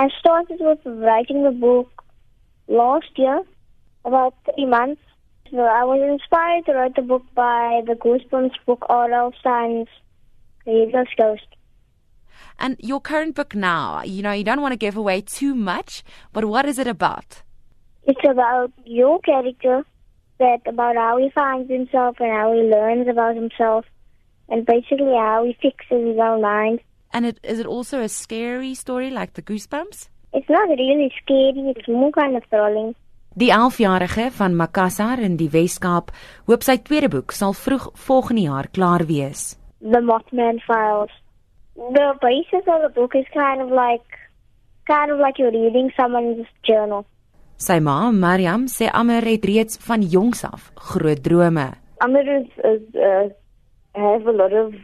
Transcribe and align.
I 0.00 0.08
started 0.18 0.56
with 0.60 0.78
writing 0.86 1.42
the 1.44 1.50
book 1.50 2.02
last 2.68 3.10
year, 3.16 3.42
about 4.06 4.32
three 4.46 4.64
months. 4.64 5.02
So 5.50 5.58
I 5.58 5.84
was 5.84 6.00
inspired 6.00 6.64
to 6.64 6.72
write 6.72 6.96
the 6.96 7.02
book 7.02 7.22
by 7.34 7.82
the 7.86 7.96
Goosebumps 7.96 8.54
book 8.64 8.86
R.L. 8.88 9.34
Stein's 9.40 9.88
The 10.64 10.86
Headless 10.86 11.08
Ghost. 11.18 11.48
And 12.58 12.76
your 12.78 13.02
current 13.02 13.34
book 13.34 13.54
now, 13.54 14.02
you 14.02 14.22
know, 14.22 14.32
you 14.32 14.42
don't 14.42 14.62
want 14.62 14.72
to 14.72 14.78
give 14.78 14.96
away 14.96 15.20
too 15.20 15.54
much, 15.54 16.02
but 16.32 16.46
what 16.46 16.64
is 16.64 16.78
it 16.78 16.86
about? 16.86 17.42
It's 18.04 18.26
about 18.26 18.72
your 18.86 19.18
character, 19.18 19.84
that 20.38 20.60
about 20.64 20.96
how 20.96 21.18
he 21.18 21.28
finds 21.28 21.70
himself 21.70 22.16
and 22.20 22.32
how 22.32 22.54
he 22.54 22.60
learns 22.62 23.06
about 23.06 23.34
himself, 23.34 23.84
and 24.48 24.64
basically 24.64 25.12
how 25.12 25.44
he 25.44 25.52
fixes 25.60 26.06
his 26.08 26.18
own 26.18 26.40
mind. 26.40 26.80
And 27.12 27.26
it, 27.26 27.40
is 27.42 27.58
it 27.58 27.66
also 27.66 28.00
a 28.00 28.08
scary 28.08 28.74
story 28.74 29.10
like 29.10 29.34
the 29.34 29.42
Goosebumps? 29.42 30.08
It's 30.32 30.48
not 30.48 30.68
really 30.68 31.12
scary, 31.22 31.74
it's 31.76 31.88
more 31.88 32.12
kind 32.12 32.36
of 32.36 32.44
thrilling. 32.50 32.94
Die 33.34 33.50
11-jarige 33.50 34.30
van 34.30 34.56
Makassar 34.56 35.18
in 35.18 35.36
die 35.38 35.50
Wes-Kaap 35.50 36.10
hoop 36.46 36.64
sy 36.66 36.76
tweede 36.82 37.08
boek 37.10 37.30
sal 37.34 37.54
vroeg 37.54 37.90
volgende 38.06 38.42
jaar 38.48 38.68
klaar 38.74 39.04
wees. 39.06 39.54
The 39.80 40.02
Mothman 40.02 40.58
Files. 40.66 41.14
The 41.74 42.14
basis 42.20 42.66
of 42.66 42.82
the 42.82 42.90
book 42.94 43.14
is 43.14 43.26
kind 43.32 43.62
of 43.62 43.70
like 43.70 44.18
kind 44.90 45.10
of 45.10 45.18
like 45.18 45.38
you're 45.38 45.54
reading 45.54 45.92
someone's 45.96 46.46
journal. 46.66 47.06
Sy 47.60 47.78
ma, 47.78 48.10
Mariam, 48.10 48.66
sê 48.66 48.90
Amer 48.90 49.26
het 49.28 49.44
reeds 49.44 49.78
van 49.86 50.02
jongs 50.02 50.44
af 50.44 50.70
groot 50.90 51.22
drome. 51.22 51.70
Amir 52.02 52.26
is, 52.40 52.48
is 52.64 52.82
uh, 52.94 53.28
have 53.94 54.26
a 54.26 54.32
lot 54.32 54.52
of 54.52 54.74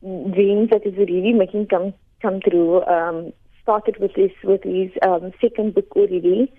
dreams 0.00 0.70
that 0.70 0.82
is 0.84 0.96
really 0.96 1.32
making 1.32 1.66
come 1.66 1.94
come 2.22 2.40
true. 2.40 2.84
Um, 2.84 3.32
started 3.62 3.96
with 3.98 4.14
this 4.14 4.32
with 4.44 4.62
his 4.62 4.90
um, 5.02 5.32
second 5.40 5.74
book 5.74 5.88
already. 5.96 6.52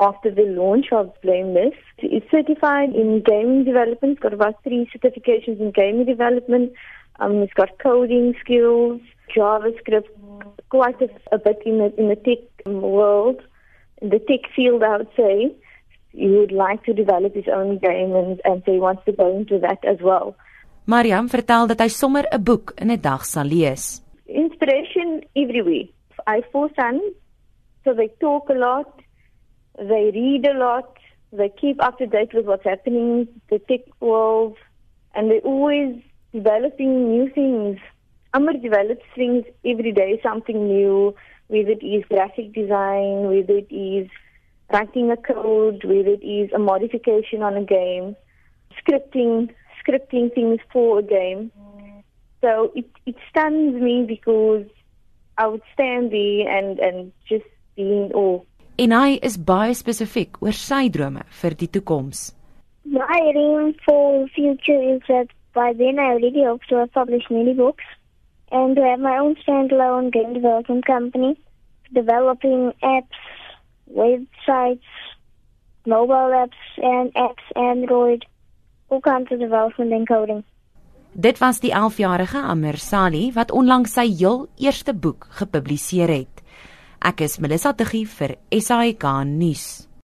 After 0.00 0.30
the 0.30 0.42
launch 0.42 0.86
of 0.92 1.12
Blameless, 1.22 1.74
he's 1.96 2.22
certified 2.30 2.94
in 2.94 3.20
game 3.22 3.64
development. 3.64 4.20
Got 4.20 4.32
about 4.32 4.62
three 4.62 4.88
certifications 4.94 5.60
in 5.60 5.72
game 5.72 6.04
development. 6.04 6.72
Um, 7.18 7.40
he's 7.40 7.52
got 7.54 7.78
coding 7.82 8.34
skills, 8.40 9.00
JavaScript, 9.36 10.08
quite 10.68 11.00
a, 11.02 11.08
a 11.32 11.38
bit 11.38 11.60
in 11.66 11.78
the 11.78 11.92
in 11.98 12.08
the 12.08 12.16
tech 12.16 12.66
world, 12.66 13.40
in 14.00 14.10
the 14.10 14.20
tech 14.20 14.50
field, 14.54 14.82
I 14.82 14.98
would 14.98 15.08
say. 15.16 15.52
He 16.12 16.26
would 16.28 16.52
like 16.52 16.84
to 16.84 16.92
develop 16.92 17.34
his 17.34 17.48
own 17.52 17.78
game, 17.78 18.14
and, 18.14 18.40
and 18.44 18.62
so 18.64 18.72
he 18.72 18.78
wants 18.78 19.04
to 19.04 19.12
go 19.12 19.36
into 19.36 19.58
that 19.58 19.84
as 19.84 19.98
well. 20.00 20.36
Mariam 20.88 21.26
vertel 21.28 21.66
dat 21.68 21.82
hy 21.84 21.90
sommer 21.92 22.24
'n 22.32 22.42
boek 22.42 22.72
in 22.80 22.90
'n 22.90 23.00
dag 23.00 23.22
sal 23.24 23.44
lees. 23.44 24.00
Inspiration 24.24 25.20
every 25.34 25.62
week. 25.62 25.92
I 26.26 26.40
four 26.50 26.70
sons, 26.76 27.02
so 27.84 27.92
they 27.92 28.08
talk 28.20 28.48
a 28.48 28.54
lot, 28.54 28.90
they 29.76 30.04
read 30.10 30.46
a 30.46 30.56
lot, 30.56 30.88
they 31.30 31.50
keep 31.60 31.76
up 31.86 31.98
to 31.98 32.06
date 32.06 32.32
with 32.32 32.46
what's 32.46 32.64
happening, 32.64 33.28
the 33.50 33.58
tech 33.68 33.84
world, 34.00 34.56
and 35.14 35.30
they're 35.30 35.48
always 35.54 35.90
developing 36.32 36.92
new 37.12 37.28
things. 37.34 37.78
Amr 38.32 38.54
develops 38.54 39.04
things 39.14 39.44
every 39.64 39.92
day, 39.92 40.18
something 40.22 40.68
new, 40.68 41.14
whether 41.48 41.72
it 41.72 41.84
is 41.84 42.02
graphic 42.08 42.54
design, 42.54 43.28
whether 43.28 43.58
it 43.64 43.70
is 43.70 44.08
writing 44.72 45.10
a 45.10 45.18
code, 45.18 45.84
whether 45.84 46.14
it 46.18 46.24
is 46.24 46.50
a 46.52 46.58
modification 46.58 47.42
on 47.42 47.56
a 47.58 47.64
game, 47.78 48.16
scripting, 48.78 49.50
scripting 49.88 50.34
things 50.34 50.60
for 50.72 50.98
a 50.98 51.02
game. 51.02 51.50
So 52.40 52.72
it, 52.74 52.86
it 53.06 53.16
stuns 53.30 53.80
me 53.80 54.04
because 54.06 54.66
I 55.38 55.46
would 55.46 55.62
stand 55.72 56.12
there 56.12 56.48
and, 56.48 56.78
and 56.78 57.12
just 57.28 57.46
be 57.74 57.82
in 57.82 58.12
awe. 58.12 58.42
En 58.78 58.92
hy 58.94 59.18
is 59.26 59.34
baie 59.42 59.74
spesifiek 59.74 60.38
oor 60.38 60.54
sy 60.54 60.86
drome 60.94 61.24
vir 61.40 61.56
die 61.58 61.66
toekoms. 61.74 62.28
My 62.86 63.18
aim 63.34 63.74
for 63.84 64.22
the 64.22 64.28
future 64.34 64.78
is 64.94 65.02
that 65.08 65.32
by 65.52 65.72
then 65.72 65.98
I 65.98 66.12
already 66.14 66.44
hope 66.44 66.62
to 66.68 66.76
have 66.76 66.92
published 66.92 67.30
many 67.30 67.54
books 67.54 67.84
and 68.52 68.76
to 68.76 68.82
have 68.82 69.00
my 69.00 69.18
own 69.18 69.34
standalone 69.42 70.12
game 70.12 70.32
development 70.32 70.86
company, 70.86 71.36
developing 71.92 72.72
apps, 72.82 73.18
websites, 73.90 74.90
mobile 75.84 76.30
apps, 76.44 76.62
and 76.76 77.12
apps, 77.14 77.46
Android, 77.56 78.24
all 78.88 79.00
kinds 79.00 79.32
of 79.32 79.38
development 79.38 79.92
and 79.92 80.06
coding. 80.08 80.44
Dit 81.12 81.38
was 81.38 81.60
die 81.60 81.72
11-jarige 81.72 82.38
Amir 82.38 82.76
Sali 82.78 83.32
wat 83.34 83.50
onlangs 83.50 83.96
sy 83.96 84.06
heel 84.12 84.46
eerste 84.60 84.94
boek 84.94 85.26
gepubliseer 85.40 86.12
het. 86.12 86.42
Ek 87.00 87.22
is 87.24 87.38
Melissa 87.38 87.72
Tuggie 87.72 88.06
vir 88.06 88.36
SAK 88.52 89.24
nuus. 89.26 89.87